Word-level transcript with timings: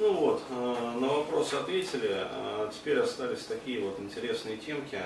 Ну 0.00 0.14
вот, 0.14 0.42
э, 0.48 0.92
на 0.98 1.08
вопросы 1.08 1.56
ответили. 1.56 2.10
А 2.10 2.70
теперь 2.72 2.98
остались 3.00 3.44
такие 3.44 3.82
вот 3.82 4.00
интересные 4.00 4.56
темки, 4.56 4.98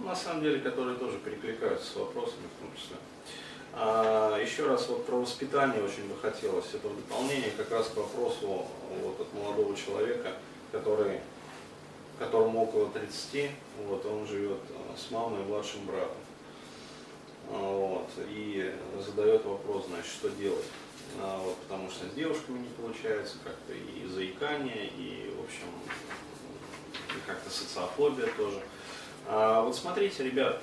на 0.00 0.14
самом 0.14 0.42
деле, 0.42 0.60
которые 0.60 0.98
тоже 0.98 1.16
перекликаются 1.20 1.90
с 1.90 1.96
вопросами 1.96 2.44
в 2.58 2.60
том 2.60 2.76
числе. 2.76 2.96
А 3.72 4.38
еще 4.38 4.66
раз 4.66 4.88
вот 4.88 5.06
про 5.06 5.16
воспитание 5.16 5.82
очень 5.82 6.06
бы 6.06 6.14
хотелось. 6.20 6.66
Это 6.74 6.86
в 6.86 6.96
дополнение 6.96 7.50
как 7.56 7.70
раз 7.70 7.88
к 7.88 7.96
вопросу 7.96 8.66
вот 9.02 9.18
от 9.18 9.32
молодого 9.32 9.74
человека, 9.74 10.32
который, 10.70 11.20
которому 12.18 12.64
около 12.64 12.90
30, 12.90 13.50
вот, 13.86 14.04
он 14.04 14.26
живет 14.26 14.60
э, 14.68 14.98
с 14.98 15.10
мамой 15.10 15.40
и 15.40 15.44
младшим 15.44 15.86
братом. 15.86 16.18
Вот, 17.48 18.10
и 18.28 18.70
задает 19.00 19.46
вопрос, 19.46 19.86
значит, 19.88 20.12
что 20.12 20.28
делать. 20.28 20.66
А, 21.20 21.38
вот, 21.38 21.56
потому 21.58 21.90
что 21.90 22.06
с 22.06 22.14
девушками 22.14 22.58
не 22.58 22.68
получается 22.68 23.36
как-то 23.44 23.72
и 23.72 24.06
заикание, 24.06 24.86
и, 24.86 25.34
в 25.36 25.44
общем, 25.44 25.66
как-то 27.26 27.50
социофобия 27.50 28.28
тоже. 28.36 28.60
А, 29.26 29.62
вот 29.62 29.76
смотрите, 29.76 30.24
ребят, 30.24 30.62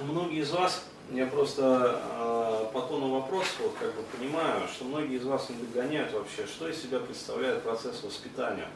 многие 0.00 0.40
из 0.40 0.50
вас, 0.50 0.84
я 1.10 1.26
просто 1.26 2.00
э, 2.02 2.72
по 2.72 2.80
тону 2.80 3.08
вопроса 3.08 3.50
вот 3.60 3.74
как 3.78 3.94
бы 3.94 4.02
понимаю, 4.16 4.66
что 4.68 4.84
многие 4.84 5.16
из 5.16 5.24
вас 5.24 5.50
не 5.50 5.56
догоняют 5.56 6.12
вообще, 6.12 6.46
что 6.46 6.68
из 6.68 6.80
себя 6.80 6.98
представляет 6.98 7.62
процесс 7.62 8.02
воспитания 8.02 8.68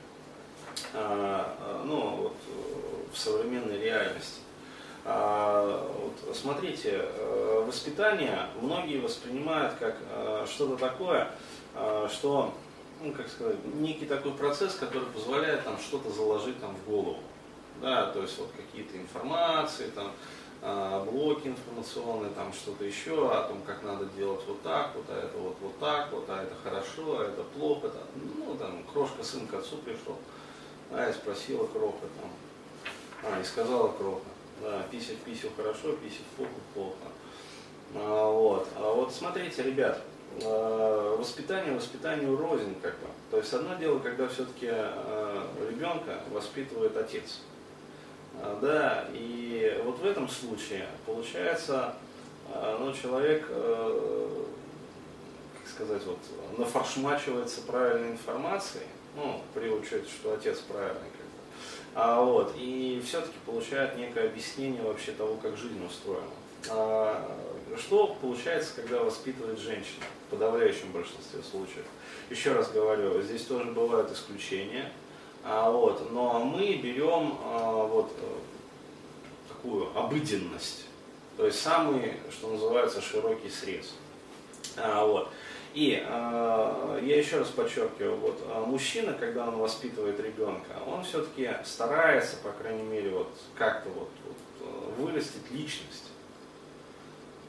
э, 0.93 1.45
ну, 1.87 2.17
вот, 2.17 2.37
в 3.13 3.17
современной 3.17 3.79
реальности. 3.79 4.41
А, 5.05 5.91
вот, 6.01 6.37
смотрите, 6.37 7.01
э, 7.03 7.65
воспитание 7.67 8.47
многие 8.61 8.99
воспринимают 8.99 9.75
как 9.79 9.97
э, 10.11 10.47
что-то 10.49 10.77
такое, 10.77 11.31
э, 11.75 12.09
что, 12.13 12.53
ну, 13.03 13.13
как 13.13 13.29
сказать, 13.29 13.57
некий 13.75 14.07
такой 14.07 14.33
процесс, 14.33 14.75
который 14.75 15.09
позволяет 15.09 15.65
там 15.65 15.79
что-то 15.79 16.11
заложить 16.11 16.61
там 16.61 16.75
в 16.75 16.91
голову. 16.91 17.21
Да, 17.81 18.11
то 18.11 18.23
есть 18.23 18.37
вот 18.39 18.51
какие-то 18.57 18.99
информации, 18.99 19.93
там, 19.95 20.11
блоки 21.05 21.47
информационные, 21.47 22.33
там 22.33 22.53
что-то 22.53 22.85
еще 22.85 23.31
о 23.31 23.45
том, 23.45 23.63
как 23.65 23.85
надо 23.85 24.07
делать 24.17 24.41
вот 24.49 24.61
так, 24.63 24.91
вот, 24.97 25.05
а 25.09 25.17
это 25.17 25.39
вот, 25.39 25.57
вот 25.61 25.79
так, 25.79 26.11
вот, 26.11 26.25
а 26.29 26.43
это 26.43 26.57
хорошо, 26.65 27.21
а 27.21 27.27
это 27.27 27.45
плохо, 27.45 27.87
это, 27.87 27.99
ну, 28.17 28.57
там, 28.57 28.83
крошка 28.93 29.23
сын 29.23 29.47
к 29.47 29.55
отцу 29.55 29.77
пришел, 29.77 30.17
а, 30.91 31.09
и 31.09 31.13
спросила 31.13 31.69
кроха, 31.69 32.07
там, 32.21 32.31
а, 33.33 33.41
и 33.41 33.45
сказала 33.45 33.93
кроха, 33.93 34.27
да, 34.63 34.83
писать 34.91 35.19
писю 35.19 35.49
хорошо, 35.57 35.93
писать 35.93 36.27
плохо, 36.37 36.51
плохо. 36.75 37.13
А, 37.95 38.31
вот. 38.31 38.69
а 38.77 38.93
вот 38.93 39.13
смотрите, 39.13 39.63
ребят, 39.63 40.01
а, 40.45 41.17
воспитание 41.17 41.75
воспитанию 41.75 42.37
рознь 42.37 42.75
как 42.81 42.93
бы. 42.95 43.07
То 43.31 43.39
есть 43.39 43.53
одно 43.53 43.75
дело, 43.77 43.99
когда 43.99 44.29
все-таки 44.29 44.69
а, 44.71 45.47
ребенка 45.69 46.21
воспитывает 46.31 46.97
отец. 46.97 47.41
А, 48.41 48.59
да, 48.61 49.07
и 49.13 49.81
вот 49.85 49.99
в 49.99 50.07
этом 50.07 50.29
случае 50.29 50.87
получается, 51.07 51.95
ну, 52.81 52.95
человек, 52.95 53.47
как 53.47 53.59
сказать, 55.69 56.03
вот, 56.07 56.19
нафаршмачивается 56.57 57.61
правильной 57.63 58.13
информацией, 58.13 58.87
ну, 59.15 59.43
при 59.53 59.69
учете, 59.69 60.09
что 60.09 60.33
отец 60.33 60.61
правильный, 60.61 61.11
а, 61.95 62.23
вот, 62.23 62.55
и 62.57 63.03
все-таки 63.05 63.37
получает 63.45 63.97
некое 63.97 64.27
объяснение 64.27 64.83
вообще 64.83 65.13
того, 65.13 65.37
как 65.37 65.57
жизнь 65.57 65.85
устроена. 65.85 66.27
А, 66.71 67.37
что 67.77 68.17
получается, 68.21 68.73
когда 68.77 69.03
воспитывает 69.03 69.59
женщина 69.59 70.05
в 70.27 70.31
подавляющем 70.31 70.93
большинстве 70.93 71.43
случаев? 71.43 71.85
Еще 72.31 72.53
раз 72.53 72.71
говорю, 72.71 73.21
здесь 73.23 73.45
тоже 73.45 73.71
бывают 73.71 74.11
исключения, 74.13 74.93
а, 75.45 75.71
вот, 75.71 76.11
но 76.13 76.45
мы 76.45 76.75
берем 76.77 77.39
а, 77.45 77.87
вот, 77.87 78.13
такую 79.49 79.97
обыденность, 79.99 80.87
то 81.37 81.47
есть 81.47 81.61
самый, 81.61 82.15
что 82.31 82.49
называется, 82.49 83.01
широкий 83.01 83.49
срез. 83.49 83.95
А, 84.77 85.05
вот. 85.05 85.29
И 85.75 86.03
э, 86.05 87.01
я 87.03 87.19
еще 87.19 87.39
раз 87.39 87.49
подчеркиваю, 87.49 88.17
вот 88.17 88.41
э, 88.43 88.65
мужчина, 88.67 89.13
когда 89.13 89.49
он 89.49 89.59
воспитывает 89.59 90.19
ребенка, 90.19 90.73
он 90.87 91.05
все-таки 91.05 91.51
старается, 91.65 92.37
по 92.39 92.51
крайней 92.53 92.85
мере, 92.85 93.11
вот 93.11 93.31
как-то 93.55 93.91
вот, 93.91 94.09
вот 94.27 94.37
э, 94.61 95.01
вырастить 95.03 95.51
личность, 95.51 96.11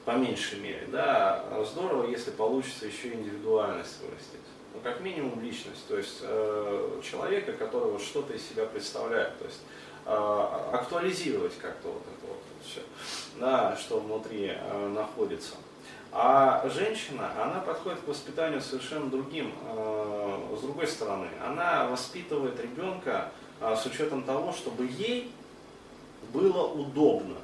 по 0.05 0.11
меньшей 0.11 0.59
мере, 0.59 0.87
да, 0.91 1.45
здорово, 1.71 2.09
если 2.09 2.31
получится 2.31 2.85
еще 2.85 3.13
индивидуальность 3.13 4.01
вырастить. 4.01 4.39
Ну, 4.73 4.81
как 4.81 5.01
минимум 5.01 5.41
личность, 5.41 5.87
то 5.87 5.97
есть 5.97 6.19
э, 6.21 7.01
человека, 7.03 7.53
который 7.53 7.91
вот 7.91 8.01
что-то 8.01 8.33
из 8.33 8.47
себя 8.47 8.65
представляет, 8.65 9.37
то 9.39 9.45
есть 9.45 9.61
э, 10.05 10.73
актуализировать 10.73 11.57
как-то 11.59 11.89
вот 11.89 12.01
это 12.01 12.27
вот 12.27 12.41
все, 12.65 12.81
да, 13.39 13.75
что 13.77 13.99
внутри 13.99 14.53
э, 14.55 14.87
находится. 14.89 15.55
А 16.11 16.67
женщина, 16.69 17.29
она 17.39 17.59
подходит 17.59 17.99
к 17.99 18.07
воспитанию 18.07 18.61
совершенно 18.61 19.09
другим, 19.09 19.53
э, 19.67 20.55
с 20.57 20.61
другой 20.61 20.87
стороны. 20.87 21.27
Она 21.45 21.87
воспитывает 21.87 22.59
ребенка 22.59 23.31
э, 23.61 23.75
с 23.75 23.85
учетом 23.85 24.23
того, 24.23 24.51
чтобы 24.51 24.85
ей 24.85 25.31
было 26.33 26.63
удобно. 26.63 27.37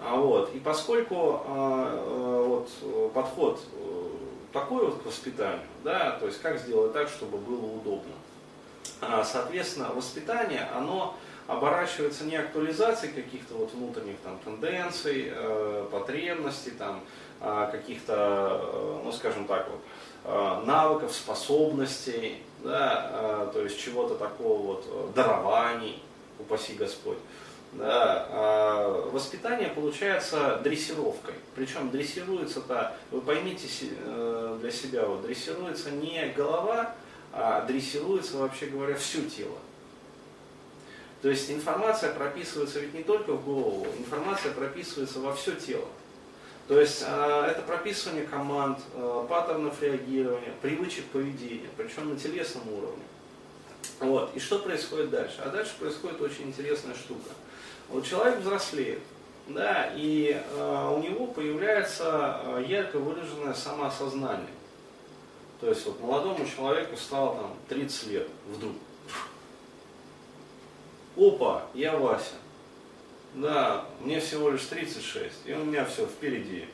А 0.00 0.16
вот, 0.16 0.54
и 0.54 0.58
поскольку 0.58 1.42
э, 1.46 2.44
вот, 2.46 3.12
подход 3.12 3.60
такой 4.52 4.86
вот 4.86 5.02
к 5.02 5.06
воспитанию, 5.06 5.66
да, 5.84 6.12
то 6.12 6.26
есть 6.26 6.40
как 6.40 6.58
сделать 6.58 6.94
так, 6.94 7.08
чтобы 7.08 7.36
было 7.36 7.66
удобно. 7.66 8.12
Соответственно, 9.24 9.90
воспитание, 9.92 10.66
оно 10.74 11.14
оборачивается 11.46 12.24
не 12.24 12.36
актуализацией 12.36 13.12
каких-то 13.12 13.54
вот 13.54 13.72
внутренних 13.72 14.18
там 14.24 14.38
тенденций, 14.44 15.30
э, 15.30 15.86
потребностей, 15.90 16.70
там, 16.70 17.02
э, 17.40 17.68
каких-то, 17.70 18.60
э, 18.62 19.00
ну 19.04 19.12
скажем 19.12 19.46
так, 19.46 19.68
вот, 19.70 19.80
э, 20.24 20.66
навыков, 20.66 21.12
способностей, 21.12 22.42
да, 22.64 23.10
э, 23.12 23.50
то 23.52 23.62
есть 23.62 23.78
чего-то 23.78 24.16
такого 24.16 24.62
вот, 24.62 24.84
э, 24.88 25.08
дарований, 25.14 26.02
упаси 26.38 26.74
Господь. 26.74 27.18
Да, 27.72 28.26
э, 28.30 29.10
воспитание 29.12 29.68
получается 29.68 30.60
дрессировкой. 30.64 31.34
Причем 31.54 31.90
дрессируется-то, 31.90 32.96
вы 33.10 33.20
поймите 33.20 33.66
э, 33.82 34.58
для 34.60 34.70
себя, 34.70 35.04
вот, 35.04 35.22
дрессируется 35.22 35.90
не 35.90 36.26
голова, 36.34 36.94
а 37.32 37.66
дрессируется, 37.66 38.38
вообще 38.38 38.66
говоря, 38.66 38.94
все 38.94 39.22
тело. 39.22 39.58
То 41.26 41.30
есть 41.30 41.50
информация 41.50 42.12
прописывается 42.12 42.78
ведь 42.78 42.94
не 42.94 43.02
только 43.02 43.32
в 43.32 43.44
голову, 43.44 43.84
информация 43.98 44.52
прописывается 44.52 45.18
во 45.18 45.34
все 45.34 45.56
тело. 45.56 45.88
То 46.68 46.78
есть 46.80 47.02
э, 47.04 47.46
это 47.50 47.62
прописывание 47.62 48.24
команд, 48.24 48.78
э, 48.94 49.26
паттернов 49.28 49.82
реагирования, 49.82 50.52
привычек 50.62 51.04
поведения, 51.06 51.68
причем 51.76 52.10
на 52.10 52.16
телесном 52.16 52.72
уровне. 52.72 53.02
Вот. 53.98 54.36
И 54.36 54.38
что 54.38 54.60
происходит 54.60 55.10
дальше? 55.10 55.42
А 55.44 55.48
дальше 55.48 55.72
происходит 55.80 56.20
очень 56.20 56.44
интересная 56.44 56.94
штука. 56.94 57.30
Вот 57.88 58.06
человек 58.06 58.38
взрослеет, 58.38 59.00
да, 59.48 59.90
и 59.96 60.40
э, 60.40 60.90
у 60.94 61.02
него 61.02 61.26
появляется 61.26 62.40
э, 62.44 62.64
ярко 62.68 63.00
выраженное 63.00 63.54
самоосознание. 63.54 64.46
То 65.60 65.70
есть 65.70 65.84
вот 65.86 66.00
молодому 66.00 66.46
человеку 66.46 66.96
стало 66.96 67.34
там 67.34 67.56
30 67.68 68.06
лет 68.12 68.28
вдруг 68.46 68.74
опа, 71.16 71.62
я 71.74 71.96
Вася. 71.96 72.34
Да, 73.34 73.84
мне 74.00 74.20
всего 74.20 74.50
лишь 74.50 74.64
36, 74.64 75.34
и 75.44 75.52
у 75.52 75.64
меня 75.64 75.84
все 75.84 76.06
впереди. 76.06 76.66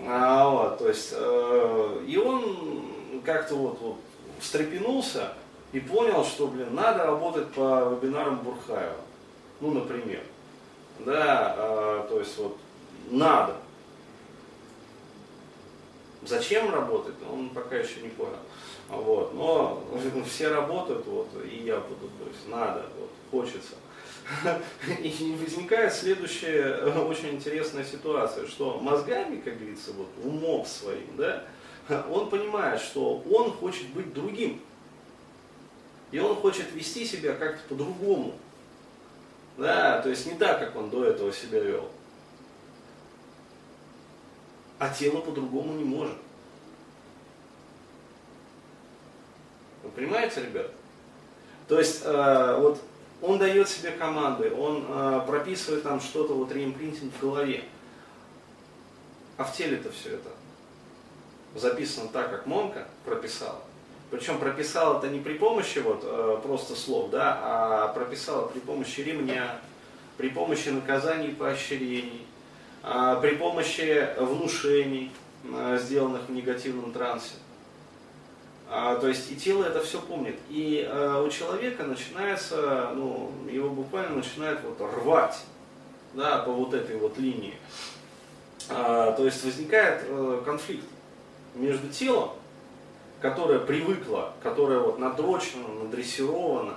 А, 0.00 0.48
вот, 0.48 0.78
то 0.78 0.88
есть, 0.88 1.10
э, 1.12 2.04
и 2.06 2.16
он 2.16 3.22
как-то 3.24 3.54
вот, 3.56 3.78
вот 3.80 3.96
встрепенулся 4.40 5.32
и 5.72 5.80
понял, 5.80 6.24
что, 6.24 6.46
блин, 6.46 6.74
надо 6.74 7.04
работать 7.04 7.48
по 7.52 7.90
вебинарам 7.90 8.38
Бурхаева. 8.38 8.96
Ну, 9.60 9.72
например. 9.72 10.22
Да, 11.00 11.54
э, 11.58 12.06
то 12.08 12.18
есть 12.18 12.36
вот 12.38 12.56
надо. 13.10 13.56
Зачем 16.22 16.72
работать, 16.72 17.14
он 17.30 17.50
пока 17.50 17.76
еще 17.76 18.00
не 18.00 18.08
понял. 18.08 18.38
Вот. 18.88 19.34
Но 19.34 19.84
все 20.26 20.48
работают, 20.48 21.06
вот, 21.06 21.28
и 21.44 21.64
я 21.64 21.80
буду, 21.80 22.08
то 22.18 22.28
есть 22.28 22.48
надо, 22.48 22.84
вот, 22.98 23.10
хочется. 23.30 23.74
И 25.00 25.36
возникает 25.40 25.92
следующая 25.92 26.92
очень 27.06 27.30
интересная 27.30 27.84
ситуация, 27.84 28.46
что 28.46 28.78
мозгами, 28.78 29.40
как 29.40 29.58
говорится, 29.58 29.92
вот, 29.92 30.08
умом 30.24 30.64
своим, 30.66 31.16
да, 31.16 31.44
он 32.10 32.28
понимает, 32.28 32.80
что 32.80 33.22
он 33.30 33.52
хочет 33.52 33.88
быть 33.88 34.12
другим. 34.12 34.60
И 36.10 36.18
он 36.18 36.36
хочет 36.36 36.72
вести 36.72 37.04
себя 37.04 37.34
как-то 37.34 37.60
по-другому. 37.68 38.34
Да, 39.58 40.00
то 40.02 40.10
есть 40.10 40.26
не 40.26 40.34
так, 40.34 40.60
как 40.60 40.76
он 40.76 40.90
до 40.90 41.04
этого 41.04 41.32
себя 41.32 41.60
вел. 41.60 41.88
А 44.78 44.92
тело 44.92 45.20
по-другому 45.20 45.72
не 45.74 45.84
может. 45.84 46.16
Понимаете, 49.96 50.42
ребят? 50.42 50.70
То 51.66 51.78
есть, 51.80 52.02
э, 52.04 52.56
вот 52.60 52.80
он 53.22 53.38
дает 53.38 53.68
себе 53.68 53.90
команды, 53.90 54.52
он 54.52 54.84
э, 54.88 55.22
прописывает 55.26 55.82
там 55.82 56.00
что-то, 56.00 56.34
вот 56.34 56.52
реимпринтинг 56.52 57.12
в 57.12 57.20
голове. 57.20 57.64
А 59.36 59.44
в 59.44 59.52
теле-то 59.54 59.90
все 59.90 60.10
это 60.10 60.30
записано 61.54 62.08
так, 62.08 62.30
как 62.30 62.46
Монка 62.46 62.86
прописала. 63.04 63.60
Причем 64.10 64.38
прописал 64.38 64.98
это 64.98 65.08
не 65.08 65.18
при 65.18 65.34
помощи 65.34 65.78
вот 65.78 66.02
э, 66.04 66.38
просто 66.42 66.76
слов, 66.76 67.10
да, 67.10 67.40
а 67.42 67.88
прописал 67.88 68.48
при 68.48 68.60
помощи 68.60 69.00
ремня, 69.00 69.58
при 70.16 70.28
помощи 70.28 70.68
наказаний 70.68 71.28
и 71.28 71.34
поощрений, 71.34 72.24
э, 72.84 73.18
при 73.20 73.34
помощи 73.34 74.08
внушений, 74.18 75.10
э, 75.44 75.78
сделанных 75.82 76.28
в 76.28 76.32
негативном 76.32 76.92
трансе. 76.92 77.34
А, 78.68 78.96
то 78.96 79.08
есть 79.08 79.30
и 79.30 79.36
тело 79.36 79.64
это 79.64 79.80
все 79.82 80.00
помнит. 80.00 80.36
И 80.48 80.86
э, 80.88 81.22
у 81.24 81.28
человека 81.30 81.84
начинается, 81.84 82.90
ну, 82.94 83.30
его 83.50 83.70
буквально 83.70 84.16
начинает 84.16 84.60
вот 84.62 84.80
рвать, 84.80 85.38
да, 86.14 86.38
по 86.38 86.50
вот 86.50 86.74
этой 86.74 86.96
вот 86.96 87.18
линии. 87.18 87.54
А, 88.68 89.12
то 89.12 89.24
есть 89.24 89.44
возникает 89.44 90.02
э, 90.08 90.42
конфликт 90.44 90.86
между 91.54 91.88
телом 91.88 92.30
которая 93.20 93.58
привыкла, 93.60 94.32
которая 94.42 94.78
вот 94.78 94.98
надрочена, 94.98 95.68
надрессирована 95.82 96.74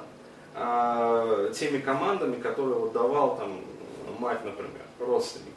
э, 0.56 1.51
теми 1.56 1.80
командами, 1.80 2.39
которые 2.39 2.80
вот 2.80 2.94
давал 2.94 3.38
там 3.38 3.62
мать, 4.19 4.44
например, 4.44 4.81
родственники. 5.00 5.50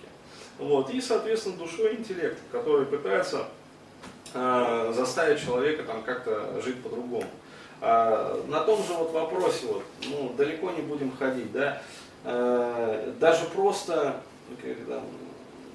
Вот, 0.59 0.91
и, 0.91 1.01
соответственно, 1.01 1.57
душой 1.57 1.97
интеллект, 1.97 2.39
который 2.51 2.87
пытается 2.87 3.47
э, 4.35 4.93
заставить 4.95 5.43
человека 5.43 5.83
там 5.85 6.03
как-то 6.03 6.61
жить 6.65 6.83
по-другому. 6.83 7.27
Э, 7.81 8.41
на 8.49 8.61
том 8.61 8.83
же 8.83 8.95
вот 8.95 9.13
вопросе, 9.13 9.67
вот, 9.67 9.83
ну, 10.07 10.33
далеко 10.37 10.71
не 10.71 10.83
будем 10.83 11.17
ходить, 11.17 11.53
да, 11.53 11.83
э, 12.25 13.13
даже 13.19 13.45
просто, 13.47 14.17
когда, 14.63 15.01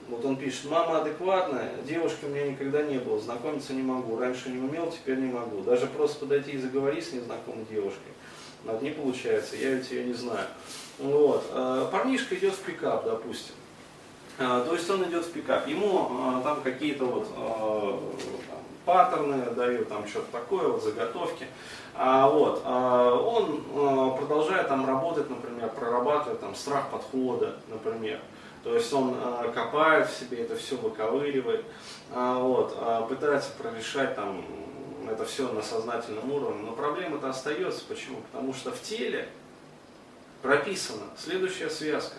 вот 0.10 0.24
он 0.24 0.38
пишет, 0.38 0.70
мама 0.70 1.02
адекватная, 1.02 1.72
девушки 1.86 2.26
у 2.26 2.30
меня 2.30 2.48
никогда 2.48 2.82
не 2.82 2.98
было, 2.98 3.20
знакомиться 3.20 3.74
не 3.74 3.82
могу, 3.82 4.18
раньше 4.18 4.50
не 4.50 4.60
умел, 4.60 4.92
теперь 4.92 5.18
не 5.18 5.32
могу. 5.32 5.62
Даже 5.62 5.88
просто 5.88 6.20
подойти 6.20 6.52
и 6.52 6.58
заговорить 6.58 7.06
с 7.06 7.14
незнакомой 7.14 7.66
девушкой, 7.70 8.14
но 8.64 8.80
не 8.80 8.92
получается, 8.92 9.56
я 9.58 9.72
ведь 9.72 9.92
ее 9.92 10.06
не 10.06 10.14
знаю. 10.14 10.48
Вот. 11.00 11.46
А, 11.52 11.90
парнишка 11.92 12.36
идет 12.36 12.54
в 12.54 12.60
пикап, 12.60 13.06
допустим. 13.06 13.54
А, 14.40 14.64
то 14.64 14.74
есть 14.74 14.90
он 14.90 15.04
идет 15.06 15.26
в 15.26 15.32
пикап, 15.32 15.68
ему 15.68 16.10
а, 16.12 16.42
там 16.42 16.62
какие-то 16.62 17.06
вот 17.06 17.28
там, 17.36 18.60
паттерны 18.86 19.52
дают, 19.52 19.90
там 19.90 20.08
что-то 20.08 20.32
такое, 20.32 20.68
вот 20.68 20.84
заготовки. 20.84 21.48
А, 21.96 22.30
вот, 22.30 22.62
а, 22.64 23.14
он 23.16 23.64
а, 23.76 24.12
продолжает 24.12 24.68
там 24.68 24.86
работать, 24.86 25.30
например, 25.30 25.70
прорабатывает 25.70 26.40
там 26.40 26.56
страх 26.56 26.90
подхода, 26.90 27.56
например. 27.70 28.20
То 28.64 28.76
есть 28.76 28.92
он 28.92 29.16
э, 29.16 29.52
копает 29.54 30.10
в 30.10 30.20
себе 30.20 30.44
это 30.44 30.58
все, 30.58 30.76
выковыривает, 30.76 31.64
э, 32.12 32.38
вот, 32.42 32.76
э, 32.78 33.06
пытается 33.08 33.52
прорешать 33.52 34.16
там 34.16 34.44
это 35.10 35.24
все 35.24 35.50
на 35.54 35.62
сознательном 35.62 36.30
уровне, 36.30 36.64
но 36.64 36.74
проблема-то 36.74 37.30
остается. 37.30 37.86
Почему? 37.88 38.18
Потому 38.30 38.54
что 38.54 38.72
в 38.72 38.82
теле 38.82 39.30
прописана 40.42 41.04
следующая 41.18 41.70
связка. 41.70 42.18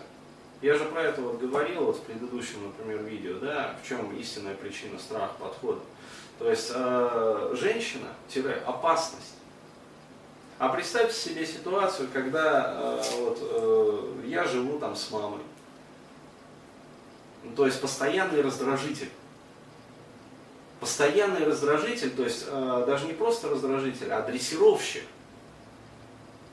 Я 0.61 0.75
же 0.75 0.85
про 0.85 1.03
это 1.03 1.21
вот 1.21 1.39
говорил 1.39 1.85
вот 1.85 1.97
в 1.97 2.01
предыдущем, 2.01 2.65
например, 2.65 3.01
видео, 3.03 3.39
да, 3.39 3.75
в 3.81 3.87
чем 3.87 4.13
истинная 4.17 4.55
причина 4.55 4.99
страха 4.99 5.33
подхода. 5.39 5.79
То 6.37 6.49
есть 6.49 6.71
э, 6.73 7.55
женщина-опасность. 7.57 9.35
А 10.57 10.67
представьте 10.67 11.13
себе 11.13 11.45
ситуацию, 11.45 12.09
когда 12.11 12.73
э, 12.75 13.01
вот, 13.19 13.37
э, 13.41 14.27
я 14.27 14.43
живу 14.43 14.79
там 14.79 14.97
с 14.97 15.09
мамой, 15.11 15.39
то 17.55 17.65
есть 17.65 17.79
постоянный 17.79 18.41
раздражитель. 18.41 19.09
Постоянный 20.81 21.45
раздражитель, 21.45 22.11
то 22.11 22.23
есть 22.23 22.45
э, 22.47 22.83
даже 22.85 23.05
не 23.05 23.13
просто 23.13 23.49
раздражитель, 23.49 24.11
а 24.11 24.21
дрессировщик. 24.21 25.03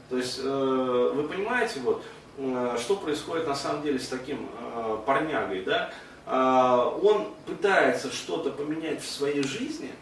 То 0.08 0.16
есть 0.16 0.38
э, 0.40 1.12
вы 1.14 1.26
понимаете, 1.26 1.80
вот, 1.80 2.04
что 2.36 2.96
происходит 2.96 3.46
на 3.46 3.54
самом 3.54 3.82
деле 3.82 3.98
с 3.98 4.08
таким 4.08 4.48
э, 4.60 4.98
парнягой, 5.06 5.62
да? 5.62 5.90
Э, 6.26 6.98
он 7.02 7.32
пытается 7.46 8.12
что-то 8.12 8.50
поменять 8.50 9.02
в 9.02 9.10
своей 9.10 9.42
жизни, 9.42 9.92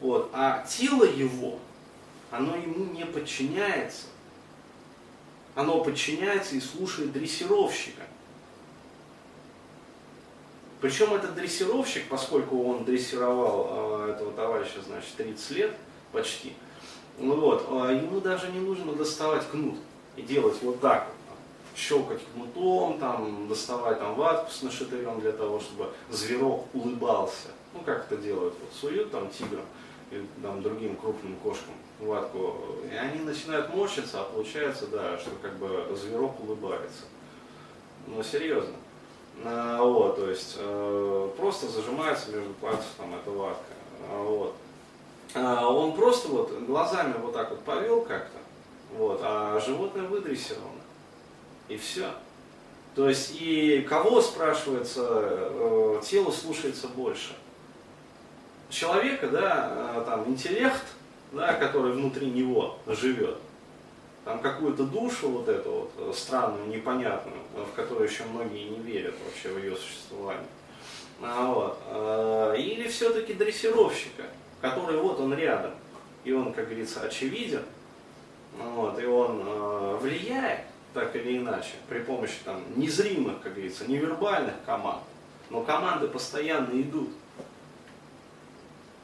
вот, 0.00 0.30
а 0.32 0.64
тело 0.68 1.04
его, 1.04 1.58
оно 2.30 2.54
ему 2.56 2.84
не 2.92 3.04
подчиняется. 3.04 4.06
Оно 5.56 5.82
подчиняется 5.82 6.56
и 6.56 6.60
слушает 6.60 7.12
дрессировщика. 7.12 8.02
Причем 10.80 11.14
этот 11.14 11.34
дрессировщик, 11.34 12.08
поскольку 12.08 12.62
он 12.64 12.84
дрессировал 12.84 13.68
э, 14.06 14.12
этого 14.12 14.32
товарища, 14.32 14.82
значит, 14.86 15.10
30 15.16 15.50
лет 15.52 15.76
почти, 16.12 16.52
ну 17.18 17.34
вот, 17.36 17.66
э, 17.68 18.00
ему 18.02 18.20
даже 18.20 18.52
не 18.52 18.60
нужно 18.60 18.92
доставать 18.92 19.48
кнут 19.48 19.78
и 20.16 20.22
делать 20.22 20.56
вот 20.62 20.80
так 20.80 21.08
вот, 21.28 21.38
щелкать 21.78 22.20
кнутом, 22.32 22.98
там, 22.98 23.48
доставать 23.48 23.98
там 23.98 24.14
ватку 24.14 24.50
с 24.50 24.62
нашатырем 24.62 25.20
для 25.20 25.32
того, 25.32 25.60
чтобы 25.60 25.90
зверок 26.10 26.66
улыбался. 26.74 27.48
Ну, 27.72 27.80
как 27.84 28.06
это 28.10 28.16
делают, 28.16 28.54
вот, 28.60 28.70
суют 28.80 29.10
там 29.10 29.28
тиграм 29.30 29.64
или 30.10 30.26
там 30.42 30.62
другим 30.62 30.96
крупным 30.96 31.34
кошкам 31.36 31.74
ватку, 32.00 32.56
и 32.90 32.94
они 32.94 33.20
начинают 33.20 33.74
морщиться, 33.74 34.20
а 34.20 34.24
получается, 34.24 34.86
да, 34.86 35.18
что 35.18 35.30
как 35.42 35.56
бы 35.56 35.86
зверок 35.96 36.38
улыбается. 36.40 37.04
Но 38.06 38.22
серьезно. 38.22 38.74
А, 39.44 39.82
вот, 39.82 40.16
то 40.16 40.28
есть 40.28 40.56
э, 40.58 41.30
просто 41.36 41.68
зажимается 41.68 42.30
между 42.30 42.52
пальцев 42.54 42.86
там 42.96 43.14
эта 43.14 43.30
ватка. 43.30 43.64
А, 44.10 44.22
вот. 44.22 44.54
А, 45.34 45.68
он 45.68 45.94
просто 45.94 46.28
вот 46.28 46.52
глазами 46.60 47.14
вот 47.20 47.32
так 47.32 47.50
вот 47.50 47.60
повел 47.60 48.02
как-то, 48.02 48.38
вот, 48.92 49.20
а 49.22 49.60
животное 49.60 50.04
выдрессировано. 50.04 50.82
И 51.68 51.76
все. 51.76 52.10
То 52.94 53.08
есть 53.08 53.36
и 53.40 53.84
кого, 53.88 54.20
спрашивается, 54.20 55.02
э, 55.10 56.00
тело 56.04 56.30
слушается 56.30 56.86
больше? 56.88 57.34
Человека, 58.70 59.28
да, 59.28 60.04
там 60.06 60.28
интеллект, 60.28 60.84
да, 61.32 61.54
который 61.54 61.92
внутри 61.92 62.30
него 62.30 62.78
живет, 62.86 63.36
там 64.24 64.38
какую-то 64.38 64.84
душу 64.84 65.28
вот 65.28 65.48
эту 65.48 65.70
вот 65.70 65.92
э, 65.98 66.12
странную, 66.14 66.68
непонятную, 66.68 67.38
э, 67.56 67.64
в 67.64 67.74
которую 67.74 68.08
еще 68.08 68.24
многие 68.24 68.68
не 68.68 68.78
верят 68.78 69.14
вообще 69.24 69.48
в 69.48 69.58
ее 69.58 69.74
существование. 69.76 70.46
А, 71.20 71.46
вот. 71.46 72.58
Или 72.58 72.88
все-таки 72.88 73.34
дрессировщика, 73.34 74.24
который 74.60 74.98
вот 74.98 75.20
он 75.20 75.32
рядом, 75.34 75.70
и 76.24 76.32
он, 76.32 76.52
как 76.52 76.66
говорится, 76.66 77.02
очевиден, 77.02 77.62
вот, 78.58 78.98
и 78.98 79.04
он 79.04 79.42
э, 79.44 79.98
влияет 80.00 80.60
так 80.92 81.14
или 81.16 81.38
иначе 81.38 81.72
при 81.88 81.98
помощи 82.00 82.36
там 82.44 82.62
незримых, 82.76 83.40
как 83.42 83.54
говорится, 83.54 83.88
невербальных 83.90 84.54
команд, 84.64 85.02
но 85.50 85.62
команды 85.62 86.08
постоянно 86.08 86.80
идут. 86.80 87.10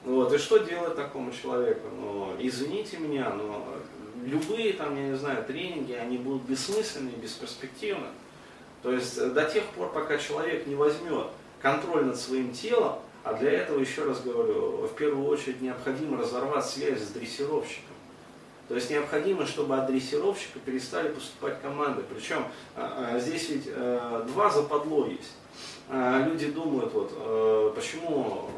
Вот, 0.04 0.32
и 0.32 0.38
что 0.38 0.58
делать 0.58 0.96
такому 0.96 1.32
человеку? 1.32 1.88
Ну, 1.94 2.36
извините 2.38 2.96
меня, 2.98 3.30
но 3.30 3.66
любые 4.24 4.72
там, 4.72 4.96
я 4.96 5.08
не 5.08 5.16
знаю, 5.16 5.44
тренинги, 5.44 5.92
они 5.92 6.16
будут 6.16 6.42
бессмысленны 6.42 7.10
и 7.10 7.20
бесперспективны. 7.20 8.06
То 8.82 8.92
есть 8.92 9.18
э, 9.18 9.28
до 9.30 9.44
тех 9.44 9.64
пор, 9.64 9.92
пока 9.92 10.16
человек 10.18 10.66
не 10.66 10.74
возьмет 10.74 11.26
контроль 11.60 12.04
над 12.04 12.18
своим 12.18 12.52
телом, 12.52 12.98
а 13.22 13.34
для 13.34 13.50
этого, 13.50 13.78
еще 13.78 14.04
раз 14.04 14.22
говорю, 14.22 14.86
в 14.86 14.94
первую 14.94 15.26
очередь 15.26 15.60
необходимо 15.60 16.16
разорвать 16.16 16.64
связь 16.64 17.02
с 17.02 17.08
дрессировщиком. 17.08 17.94
То 18.70 18.76
есть 18.76 18.88
необходимо, 18.88 19.46
чтобы 19.46 19.76
от 19.76 19.88
дрессировщика 19.88 20.60
перестали 20.60 21.08
поступать 21.08 21.60
команды. 21.60 22.04
Причем 22.08 22.46
а, 22.76 23.14
а, 23.16 23.18
здесь 23.18 23.48
ведь 23.48 23.64
э, 23.66 24.24
два 24.28 24.48
западло 24.48 25.06
есть. 25.06 25.32
А, 25.88 26.24
люди 26.24 26.46
думают, 26.46 26.94
вот, 26.94 27.12
э, 27.12 27.72
почему 27.74 28.48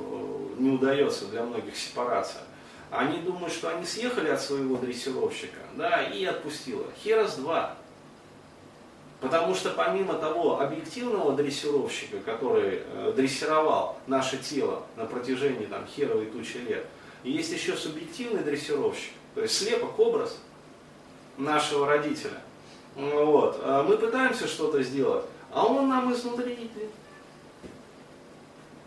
не 0.59 0.69
удается 0.69 1.25
для 1.29 1.43
многих 1.43 1.75
сепарация 1.75 2.43
они 2.91 3.23
думают, 3.23 3.55
что 3.55 3.71
они 3.71 3.87
съехали 3.87 4.29
от 4.29 4.43
своего 4.43 4.77
дрессировщика, 4.77 5.61
да, 5.77 6.03
и 6.03 6.27
отпустила. 6.27 6.85
Херас 7.03 7.37
два. 7.37 7.75
Потому 9.19 9.55
что 9.55 9.71
помимо 9.71 10.13
того 10.13 10.61
объективного 10.61 11.33
дрессировщика, 11.33 12.19
который 12.19 12.83
э, 12.85 13.15
дрессировал 13.17 13.97
наше 14.07 14.37
тело 14.37 14.85
на 14.97 15.07
протяжении 15.07 15.65
там, 15.65 15.87
херовой 15.87 16.27
тучи 16.27 16.59
лет, 16.59 16.85
есть 17.25 17.51
еще 17.51 17.77
субъективный 17.77 18.43
дрессировщик, 18.43 19.15
то 19.35 19.43
есть 19.43 19.57
слепок, 19.57 19.99
образ 19.99 20.39
нашего 21.39 21.87
родителя. 21.87 22.41
Вот. 22.95 23.61
А 23.63 23.83
мы 23.83 23.97
пытаемся 23.97 24.47
что-то 24.47 24.83
сделать, 24.83 25.25
а 25.51 25.67
он 25.67 25.89
нам 25.89 26.13
изнутри 26.13 26.71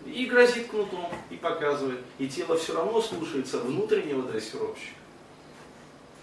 и 0.05 0.25
грозит 0.27 0.67
кнутом, 0.67 1.07
и 1.29 1.35
показывает. 1.35 1.99
И 2.19 2.27
тело 2.27 2.57
все 2.57 2.75
равно 2.75 3.01
слушается 3.01 3.59
внутреннего 3.59 4.23
дрессировщика. 4.23 4.95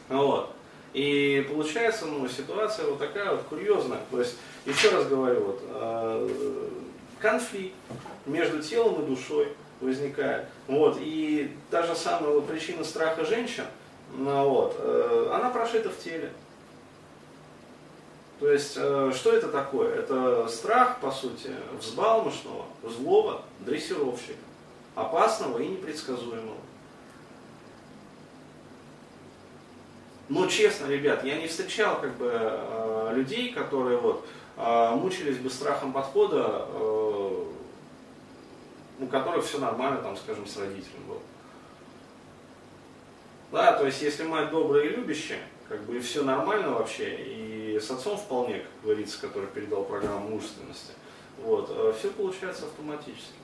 Вот. 0.08 0.54
И 0.92 1.46
получается, 1.50 2.06
ну, 2.06 2.28
ситуация 2.28 2.86
вот 2.86 2.98
такая 2.98 3.32
вот 3.32 3.42
курьезная. 3.44 4.00
То 4.10 4.20
есть, 4.20 4.36
еще 4.66 4.90
раз 4.90 5.06
говорю, 5.06 5.40
вот, 5.44 5.60
э, 5.64 6.68
конфликт 7.18 7.74
между 8.26 8.62
телом 8.62 9.02
и 9.02 9.06
душой 9.06 9.48
возникает. 9.80 10.46
Вот, 10.68 10.98
и 11.00 11.56
та 11.70 11.82
же 11.82 11.94
самая 11.94 12.32
вот 12.32 12.46
причина 12.46 12.84
страха 12.84 13.24
женщин, 13.24 13.64
ну, 14.14 14.49
вот, 14.49 14.76
э, 14.78 15.31
она 15.33 15.49
прошита 15.49 15.88
в 15.90 15.99
теле. 15.99 16.33
То 18.40 18.50
есть, 18.50 18.75
э, 18.76 19.12
что 19.14 19.33
это 19.33 19.49
такое? 19.49 19.95
Это 19.95 20.49
страх, 20.49 21.00
по 21.00 21.11
сути, 21.11 21.50
взбалмошного, 21.78 22.66
злого 22.83 23.42
дрессировщика, 23.61 24.38
опасного 24.95 25.59
и 25.59 25.69
непредсказуемого. 25.69 26.59
Но 30.28 30.47
честно, 30.47 30.87
ребят, 30.87 31.25
я 31.25 31.38
не 31.38 31.47
встречал 31.47 32.00
как 32.00 32.14
бы 32.16 32.31
э, 32.31 33.12
людей, 33.14 33.52
которые 33.52 33.99
вот 33.99 34.26
мучились 34.54 35.38
бы 35.38 35.49
страхом 35.49 35.95
подхода, 35.95 36.66
у 39.00 39.07
которых 39.11 39.47
все 39.47 39.59
нормально, 39.59 40.02
там, 40.02 40.14
скажем, 40.14 40.47
с 40.47 40.59
родителем 40.59 41.02
было. 41.09 41.21
Да, 43.52 43.73
то 43.75 43.85
есть 43.85 44.00
если 44.00 44.25
мать 44.25 44.50
добрая 44.50 44.85
и 44.85 44.88
любящая, 44.88 45.42
как 45.68 45.82
бы 45.82 45.99
и 45.99 46.00
все 46.00 46.25
нормально 46.25 46.71
вообще, 46.71 47.14
и 47.16 47.78
с 47.78 47.90
отцом 47.90 48.16
вполне, 48.16 48.61
как 48.61 48.82
говорится, 48.82 49.21
который 49.21 49.47
передал 49.49 49.85
программу 49.85 50.30
мужественности, 50.30 50.92
вот, 51.38 51.71
э, 51.71 51.92
все 51.99 52.11
получается 52.11 52.64
автоматически. 52.64 53.35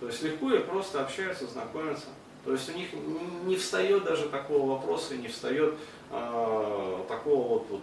То 0.00 0.08
есть 0.08 0.22
легко 0.22 0.52
и 0.52 0.58
просто 0.58 1.00
общаются, 1.00 1.46
знакомятся. 1.46 2.06
То 2.44 2.52
есть 2.52 2.68
у 2.70 2.72
них 2.72 2.88
не 3.44 3.54
встает 3.54 4.02
даже 4.02 4.28
такого 4.28 4.76
вопроса, 4.76 5.14
не 5.14 5.28
встает 5.28 5.74
э, 6.10 7.04
такого 7.06 7.48
вот, 7.48 7.66
вот 7.70 7.82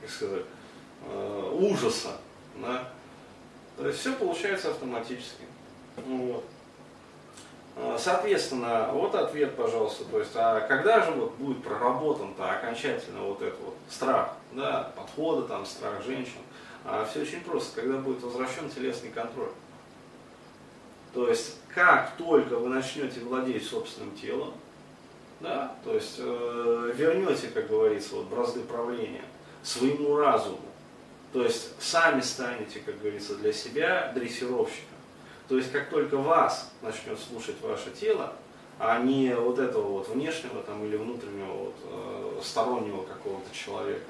как 0.00 0.10
сказать, 0.10 0.44
э, 1.06 1.50
ужаса. 1.54 2.16
Да? 2.56 2.92
То 3.76 3.86
есть 3.86 4.00
все 4.00 4.12
получается 4.14 4.70
автоматически. 4.70 5.44
Ну, 6.04 6.32
вот. 6.32 6.44
А, 7.82 7.96
соответственно, 7.98 8.90
вот 8.92 9.14
ответ, 9.14 9.56
пожалуйста, 9.56 10.04
то 10.04 10.18
есть, 10.18 10.32
а 10.34 10.60
когда 10.60 11.02
же 11.02 11.12
вот 11.12 11.32
будет 11.36 11.62
проработан-то 11.62 12.52
окончательно 12.52 13.22
вот 13.22 13.40
этот 13.40 13.58
вот 13.60 13.74
страх, 13.88 14.36
да, 14.52 14.92
подхода, 14.94 15.48
там, 15.48 15.64
страх 15.64 16.02
женщин, 16.04 16.40
а 16.84 17.06
все 17.10 17.22
очень 17.22 17.40
просто, 17.42 17.80
когда 17.80 17.98
будет 17.98 18.22
возвращен 18.22 18.68
телесный 18.68 19.10
контроль. 19.10 19.50
То 21.14 21.28
есть, 21.28 21.56
как 21.74 22.16
только 22.16 22.56
вы 22.56 22.68
начнете 22.68 23.20
владеть 23.20 23.66
собственным 23.66 24.14
телом, 24.14 24.52
да, 25.40 25.74
то 25.82 25.94
есть 25.94 26.16
э, 26.18 26.92
вернете, 26.94 27.48
как 27.48 27.68
говорится, 27.68 28.16
вот 28.16 28.26
бразды 28.26 28.60
правления 28.60 29.24
своему 29.62 30.16
разуму, 30.16 30.60
то 31.32 31.42
есть 31.42 31.70
сами 31.80 32.20
станете, 32.20 32.80
как 32.80 33.00
говорится, 33.00 33.36
для 33.36 33.52
себя 33.52 34.12
дрессировщиком. 34.14 34.89
То 35.50 35.56
есть 35.56 35.72
как 35.72 35.90
только 35.90 36.16
вас 36.16 36.70
начнет 36.80 37.18
слушать 37.18 37.60
ваше 37.60 37.90
тело, 37.90 38.34
а 38.78 39.00
не 39.00 39.34
вот 39.34 39.58
этого 39.58 39.82
вот 39.82 40.08
внешнего 40.08 40.62
там, 40.62 40.84
или 40.84 40.96
внутреннего 40.96 41.52
вот, 41.52 41.74
э, 41.82 42.40
стороннего 42.40 43.02
какого-то 43.02 43.52
человека, 43.52 44.06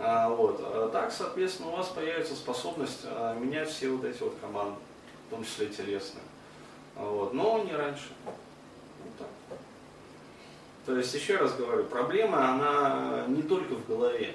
а, 0.00 0.28
вот, 0.30 0.58
а 0.60 0.88
так, 0.88 1.12
соответственно, 1.12 1.68
у 1.68 1.76
вас 1.76 1.86
появится 1.90 2.34
способность 2.34 3.02
а, 3.04 3.34
менять 3.34 3.70
все 3.70 3.88
вот 3.88 4.04
эти 4.04 4.20
вот 4.20 4.34
команды 4.40 4.80
в 5.28 5.30
том 5.30 5.44
числе 5.44 5.68
телесные. 5.68 6.24
Вот. 6.96 7.32
Но 7.32 7.60
не 7.60 7.72
раньше. 7.72 8.08
Вот 8.24 9.16
так. 9.16 9.58
То 10.86 10.96
есть, 10.96 11.14
еще 11.14 11.36
раз 11.36 11.54
говорю, 11.54 11.84
проблема, 11.84 12.50
она 12.50 13.26
не 13.28 13.42
только 13.42 13.74
в 13.74 13.86
голове. 13.86 14.34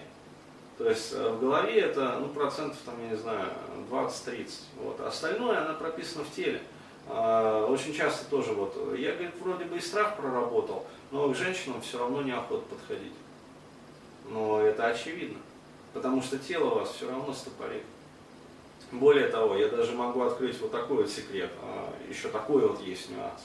То 0.80 0.90
есть 0.90 1.12
э, 1.12 1.30
в 1.30 1.42
голове 1.42 1.82
это, 1.82 2.20
ну, 2.22 2.30
процентов, 2.30 2.78
там, 2.86 2.96
я 3.04 3.10
не 3.10 3.18
знаю, 3.18 3.50
20-30. 3.92 4.50
Вот. 4.78 5.02
Остальное, 5.02 5.62
она 5.62 5.74
прописана 5.74 6.24
в 6.24 6.32
теле. 6.32 6.62
А, 7.10 7.66
очень 7.66 7.94
часто 7.94 8.30
тоже 8.30 8.54
вот, 8.54 8.98
я, 8.98 9.12
говорит, 9.12 9.34
вроде 9.42 9.66
бы 9.66 9.76
и 9.76 9.82
страх 9.82 10.16
проработал, 10.16 10.86
но 11.12 11.28
к 11.30 11.36
женщинам 11.36 11.82
все 11.82 12.00
равно 12.00 12.22
неохота 12.22 12.64
подходить. 12.70 13.14
Но 14.30 14.62
это 14.62 14.88
очевидно, 14.88 15.40
потому 15.94 16.22
что 16.22 16.38
тело 16.38 16.76
вас 16.76 16.92
все 16.92 17.10
равно 17.10 17.34
стопорит. 17.34 17.84
Более 18.94 19.28
того, 19.28 19.58
я 19.58 19.68
даже 19.68 19.92
могу 19.92 20.22
открыть 20.22 20.62
вот 20.62 20.72
такой 20.72 20.98
вот 20.98 21.10
секрет, 21.10 21.50
а, 21.62 21.94
еще 22.08 22.30
такой 22.30 22.66
вот 22.66 22.82
есть 22.82 23.10
нюанс, 23.10 23.42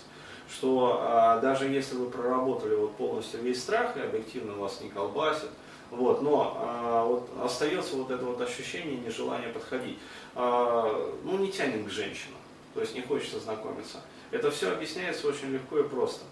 что 0.48 1.00
а, 1.02 1.40
даже 1.40 1.64
если 1.64 1.96
вы 1.96 2.10
проработали 2.10 2.76
вот 2.76 2.94
полностью 2.94 3.40
весь 3.40 3.60
страх 3.60 3.96
и 3.96 4.00
объективно 4.00 4.52
вас 4.52 4.80
не 4.80 4.88
колбасит, 4.88 5.50
вот, 5.96 6.22
но 6.22 6.56
а, 6.60 7.04
вот 7.04 7.28
остается 7.42 7.96
вот 7.96 8.10
это 8.10 8.24
вот 8.24 8.40
ощущение 8.40 8.96
нежелания 8.96 9.52
подходить. 9.52 9.98
ну, 10.34 11.38
не 11.38 11.50
тянет 11.50 11.86
к 11.86 11.90
женщинам, 11.90 12.38
то 12.74 12.80
есть 12.80 12.94
не 12.94 13.02
хочется 13.02 13.40
знакомиться. 13.40 13.98
Это 14.30 14.50
все 14.50 14.72
объясняется 14.72 15.28
очень 15.28 15.50
легко 15.50 15.78
и 15.78 15.84
просто. 15.84 16.24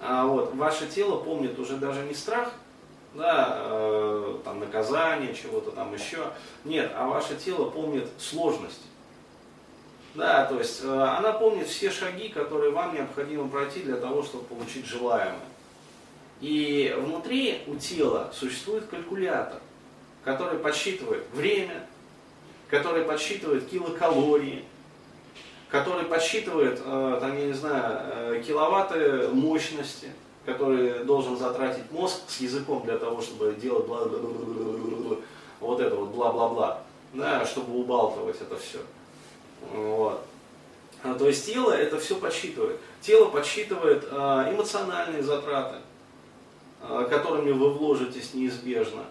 вот, 0.00 0.54
ваше 0.54 0.86
тело 0.86 1.18
помнит 1.22 1.58
уже 1.58 1.76
даже 1.76 2.02
не 2.02 2.14
страх, 2.14 2.52
да, 3.16 3.58
э, 3.58 4.38
там 4.44 4.60
наказание, 4.60 5.34
чего-то 5.34 5.70
там 5.70 5.94
еще. 5.94 6.30
Нет, 6.64 6.92
а 6.94 7.06
ваше 7.06 7.36
тело 7.36 7.70
помнит 7.70 8.08
сложность. 8.18 8.82
Да, 10.14 10.46
то 10.46 10.58
есть 10.58 10.82
э, 10.82 10.88
она 10.88 11.32
помнит 11.32 11.66
все 11.66 11.90
шаги, 11.90 12.28
которые 12.28 12.70
вам 12.70 12.94
необходимо 12.94 13.48
пройти 13.48 13.80
для 13.80 13.96
того, 13.96 14.22
чтобы 14.22 14.44
получить 14.44 14.86
желаемое. 14.86 15.40
И 16.40 16.94
внутри 16.98 17.62
у 17.66 17.76
тела 17.76 18.30
существует 18.34 18.86
калькулятор, 18.86 19.60
который 20.24 20.58
подсчитывает 20.58 21.24
время, 21.32 21.86
который 22.68 23.04
подсчитывает 23.04 23.68
килокалории, 23.68 24.64
который 25.70 26.04
подсчитывает, 26.04 26.80
э, 26.84 27.18
там, 27.20 27.36
я 27.38 27.46
не 27.46 27.52
знаю, 27.52 28.00
э, 28.36 28.42
киловатты 28.46 29.28
мощности, 29.28 30.08
который 30.44 31.04
должен 31.04 31.36
затратить 31.38 31.90
мозг 31.90 32.20
с 32.28 32.40
языком 32.40 32.84
для 32.84 32.98
того, 32.98 33.22
чтобы 33.22 33.54
делать 33.60 33.86
бла 33.86 34.04
бла 34.04 34.18
бла 34.18 34.28
бла 34.28 35.16
вот 35.60 35.80
это 35.80 35.94
вот 35.94 36.10
бла-бла-бла, 36.10 36.82
да, 37.14 37.44
чтобы 37.44 37.78
убалтывать 37.78 38.40
это 38.40 38.56
все. 38.56 38.78
Вот. 39.72 40.22
А, 41.02 41.14
то 41.14 41.26
есть 41.26 41.46
тело 41.46 41.72
это 41.72 41.98
все 41.98 42.16
подсчитывает. 42.16 42.78
Тело 43.00 43.26
подсчитывает 43.26 44.06
а, 44.10 44.50
эмоциональные 44.52 45.22
затраты, 45.22 45.76
которыми 46.80 47.52
вы 47.52 47.70
вложитесь 47.72 48.34
неизбежно. 48.34 49.04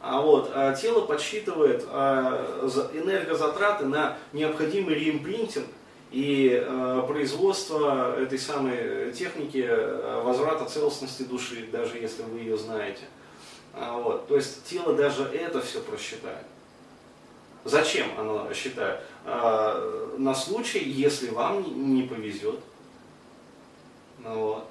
А 0.00 0.20
вот 0.20 0.50
а 0.54 0.74
тело 0.74 1.02
подсчитывает 1.02 1.84
а, 1.88 2.62
энергозатраты 2.94 3.84
на 3.84 4.16
необходимый 4.32 4.94
реимпринтинг 4.94 5.66
и 6.10 6.60
э, 6.60 7.04
производство 7.06 8.18
этой 8.18 8.38
самой 8.38 9.12
техники 9.12 9.64
э, 9.64 10.22
возврата 10.24 10.64
целостности 10.64 11.22
души, 11.22 11.68
даже 11.70 11.98
если 11.98 12.22
вы 12.24 12.40
ее 12.40 12.56
знаете. 12.58 13.02
А, 13.74 13.96
вот. 13.96 14.26
То 14.26 14.34
есть 14.34 14.64
тело 14.64 14.94
даже 14.94 15.22
это 15.22 15.60
все 15.60 15.80
просчитает. 15.80 16.46
Зачем 17.64 18.06
оно 18.18 18.52
считает? 18.52 19.02
А, 19.24 20.16
на 20.18 20.34
случай, 20.34 20.80
если 20.80 21.30
вам 21.30 21.94
не 21.94 22.02
повезет. 22.02 22.58
Ну, 24.18 24.34
вот. 24.34 24.64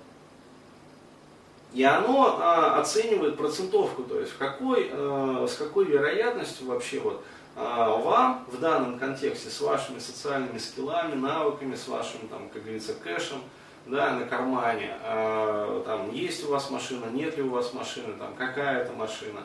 И 1.73 1.83
оно 1.83 2.39
а, 2.39 2.79
оценивает 2.79 3.38
процентовку, 3.38 4.03
то 4.03 4.19
есть 4.19 4.31
в 4.31 4.38
какой, 4.38 4.89
а, 4.91 5.45
с 5.47 5.55
какой 5.55 5.85
вероятностью 5.85 6.67
вообще 6.67 6.99
вот, 6.99 7.23
а, 7.55 7.95
вам 7.95 8.45
в 8.51 8.59
данном 8.59 8.97
контексте 8.97 9.49
с 9.49 9.61
вашими 9.61 9.99
социальными 9.99 10.57
скиллами, 10.57 11.13
навыками, 11.13 11.75
с 11.75 11.88
вашим, 11.88 12.27
там, 12.27 12.49
как 12.49 12.63
говорится, 12.63 12.93
кэшем, 12.95 13.39
да, 13.85 14.13
на 14.13 14.25
кармане, 14.25 14.95
а, 15.03 15.83
там, 15.85 16.11
есть 16.11 16.43
у 16.45 16.49
вас 16.49 16.71
машина, 16.71 17.05
нет 17.11 17.38
ли 17.38 17.43
у 17.43 17.49
вас 17.49 17.73
машины, 17.73 18.13
там, 18.17 18.33
какая 18.35 18.83
это 18.83 18.93
машина, 18.93 19.41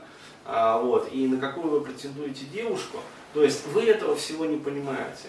а, 0.47 0.79
вот, 0.79 1.13
и 1.13 1.27
на 1.27 1.39
какую 1.39 1.69
вы 1.69 1.81
претендуете 1.81 2.45
девушку, 2.47 2.99
то 3.33 3.43
есть 3.43 3.67
вы 3.69 3.83
этого 3.83 4.17
всего 4.17 4.47
не 4.47 4.57
понимаете, 4.57 5.29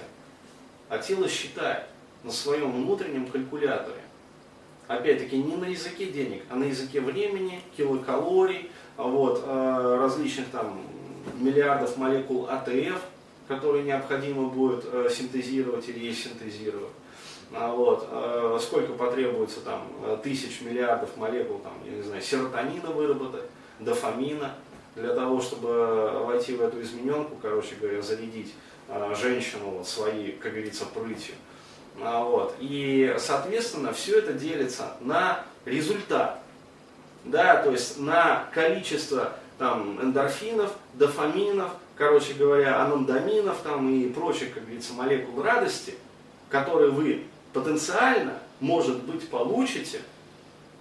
а 0.89 0.97
тело 0.97 1.27
считает 1.27 1.85
на 2.23 2.31
своем 2.31 2.71
внутреннем 2.71 3.27
калькуляторе. 3.27 4.01
Опять-таки 4.87 5.37
не 5.37 5.55
на 5.55 5.65
языке 5.65 6.07
денег, 6.07 6.43
а 6.49 6.55
на 6.55 6.65
языке 6.65 7.01
времени, 7.01 7.61
килокалорий, 7.75 8.69
вот, 8.97 9.43
различных 9.47 10.47
там 10.49 10.79
миллиардов 11.39 11.97
молекул 11.97 12.47
АТФ, 12.49 13.01
которые 13.47 13.83
необходимо 13.83 14.47
будет 14.49 14.85
э, 14.91 15.07
синтезировать 15.11 15.87
или 15.89 16.11
синтезировать. 16.11 16.91
А 17.53 17.71
вот, 17.71 18.07
э, 18.09 18.59
сколько 18.61 18.93
потребуется 18.93 19.61
там 19.61 19.87
э, 20.03 20.17
тысяч 20.23 20.61
миллиардов 20.61 21.15
молекул, 21.17 21.59
там, 21.59 21.73
я 21.85 21.91
не 21.91 22.01
знаю, 22.01 22.21
серотонина 22.21 22.89
выработать, 22.89 23.43
дофамина, 23.79 24.55
для 24.95 25.13
того, 25.13 25.41
чтобы 25.41 26.23
войти 26.25 26.55
в 26.55 26.61
эту 26.61 26.81
измененку, 26.81 27.35
короче 27.41 27.75
говоря, 27.75 28.01
зарядить 28.01 28.53
женщину 29.17 29.71
вот, 29.71 29.87
своей, 29.87 30.31
как 30.31 30.53
говорится, 30.53 30.85
прытью. 30.85 31.35
А 32.01 32.23
вот. 32.23 32.55
И, 32.59 33.15
соответственно, 33.19 33.93
все 33.93 34.19
это 34.19 34.33
делится 34.33 34.93
на 34.99 35.43
результат. 35.65 36.39
да, 37.23 37.57
то 37.63 37.71
есть 37.71 37.99
на 37.99 38.45
количество 38.53 39.33
там 39.57 39.99
эндорфинов, 40.01 40.71
дофаминов, 40.93 41.71
короче 41.95 42.33
говоря, 42.33 42.81
анандаминов 42.81 43.61
там 43.63 43.89
и 43.89 44.09
прочих, 44.09 44.53
как 44.53 44.63
говорится, 44.63 44.93
молекул 44.93 45.41
радости, 45.41 45.95
которые 46.49 46.91
вы 46.91 47.23
потенциально, 47.53 48.39
может 48.59 49.03
быть, 49.03 49.29
получите 49.29 50.01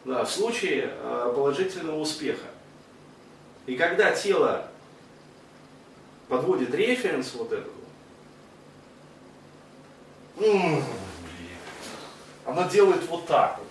да, 0.04 0.25
в 0.25 0.30
случае 0.30 0.90
э, 0.92 1.33
положительного 1.35 1.99
успеха. 1.99 2.47
И 3.66 3.76
когда 3.76 4.12
тело 4.12 4.68
подводит 6.28 6.75
референс 6.75 7.33
вот 7.35 7.52
этот, 7.52 7.73
оно 12.56 12.68
делает 12.68 13.06
вот 13.08 13.26
так 13.26 13.58
вот. 13.58 13.66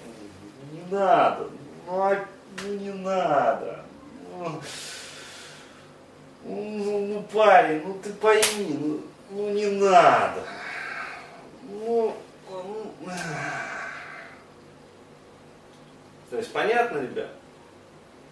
Не 0.71 0.81
надо, 0.93 1.49
ну, 1.87 2.01
а, 2.01 2.25
ну 2.63 2.73
не 2.73 2.91
надо. 2.91 3.79
Ну, 4.37 4.61
ну, 6.43 7.07
ну 7.07 7.23
парень, 7.31 7.81
ну 7.85 7.93
ты 8.03 8.11
пойми, 8.11 8.77
ну, 8.77 9.01
ну 9.29 9.49
не 9.51 9.67
надо. 9.67 10.43
Ну, 11.63 12.13
ну, 12.49 12.93
то 16.29 16.37
есть 16.37 16.51
понятно, 16.51 16.97
ребят? 16.97 17.29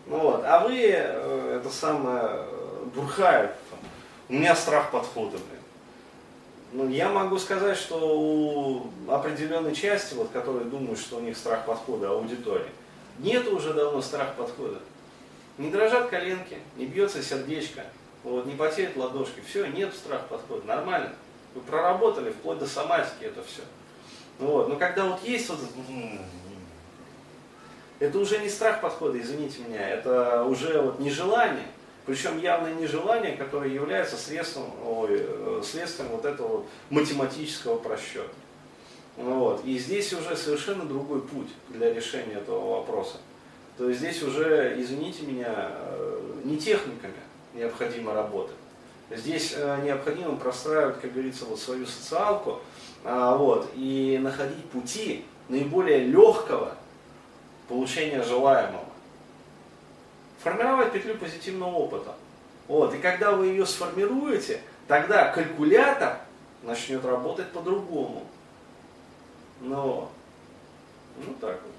Ну 0.08 0.18
вот, 0.18 0.44
а 0.46 0.68
вы 0.68 0.82
э, 0.82 1.60
это 1.60 1.70
самое 1.70 2.46
бурхают. 2.94 3.52
У 4.28 4.34
меня 4.34 4.54
страх 4.56 4.92
подхода, 4.92 5.38
блин. 5.38 5.61
Ну, 6.74 6.88
я 6.88 7.10
могу 7.10 7.38
сказать, 7.38 7.78
что 7.78 7.98
у 7.98 8.88
определенной 9.12 9.76
части, 9.76 10.14
вот, 10.14 10.30
которые 10.30 10.66
думают, 10.66 11.00
что 11.00 11.18
у 11.18 11.20
них 11.20 11.36
страх 11.36 11.66
подхода 11.66 12.10
аудитории, 12.10 12.70
нет 13.20 13.48
уже 13.48 13.74
давно 13.74 14.02
страх 14.02 14.36
подхода. 14.36 14.80
Не 15.58 15.70
дрожат 15.70 16.10
коленки, 16.10 16.58
не 16.78 16.86
бьется 16.86 17.22
сердечко, 17.22 17.84
вот, 18.24 18.46
не 18.46 18.56
потеют 18.56 18.96
ладошки. 18.96 19.42
Все, 19.46 19.66
нет 19.66 19.94
страха 19.94 20.24
подхода, 20.30 20.66
нормально. 20.66 21.14
Вы 21.54 21.62
проработали 21.62 22.32
вплоть 22.32 22.60
до 22.60 22.66
соматики 22.66 23.26
это 23.26 23.44
все. 23.44 23.64
Вот. 24.40 24.70
Но 24.70 24.78
когда 24.78 25.06
вот 25.06 25.22
есть 25.24 25.50
вот 25.50 25.60
это 28.00 28.18
уже 28.18 28.40
не 28.40 28.50
страх 28.50 28.82
подхода, 28.82 29.20
извините 29.20 29.62
меня, 29.62 29.88
это 29.88 30.44
уже 30.46 30.82
вот 30.82 31.00
нежелание, 31.00 31.68
причем 32.06 32.40
явное 32.40 32.74
нежелание, 32.74 33.38
которое 33.38 33.72
является 33.72 34.18
следствием, 34.18 34.68
ой, 34.86 35.10
э, 35.12 35.62
следствием 35.64 36.10
вот 36.10 36.26
этого 36.26 36.66
математического 36.90 37.78
просчета. 37.78 38.34
Вот. 39.18 39.64
И 39.66 39.78
здесь 39.78 40.14
уже 40.14 40.36
совершенно 40.36 40.86
другой 40.86 41.22
путь 41.22 41.50
для 41.70 41.94
решения 41.94 42.36
этого 42.36 42.78
вопроса. 42.78 43.18
То 43.78 43.88
есть 43.90 44.00
здесь 44.00 44.24
уже, 44.24 44.76
извините 44.80 45.24
меня, 45.24 45.72
э, 45.72 46.42
не 46.44 46.58
техниками 46.58 47.14
необходимо 47.54 48.14
работать. 48.14 48.56
Здесь 49.10 49.54
э, 49.56 49.82
необходимо 49.84 50.38
простраивать, 50.38 51.02
как 51.02 51.14
говорится, 51.14 51.46
вот 51.46 51.60
свою 51.60 51.86
социалку 51.86 52.62
а, 53.04 53.36
вот, 53.36 53.70
и 53.76 54.20
находить 54.22 54.64
пути 54.70 55.26
наиболее 55.50 56.00
легкого 56.00 56.76
получения 57.68 58.24
желаемого. 58.24 58.86
Формировать 60.44 60.92
петлю 60.92 61.18
позитивного 61.18 61.76
опыта. 61.76 62.16
Вот, 62.68 62.94
и 62.94 63.00
когда 63.00 63.32
вы 63.32 63.48
ее 63.48 63.66
сформируете, 63.66 64.62
тогда 64.88 65.32
калькулятор 65.32 66.18
начнет 66.64 67.04
работать 67.06 67.52
по-другому. 67.52 68.26
Но, 69.60 70.12
ну 71.18 71.34
так 71.40 71.60
вот. 71.62 71.74